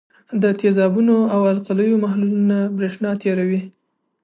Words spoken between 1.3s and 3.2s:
او القلیو محلولونه برېښنا